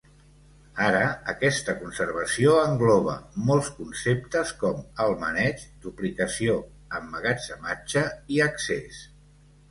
[0.83, 1.01] Ara,
[1.31, 3.17] aquesta conservació engloba
[3.49, 6.55] molts conceptes com el maneig, duplicació,
[7.01, 8.03] emmagatzematge
[8.37, 9.03] i accés.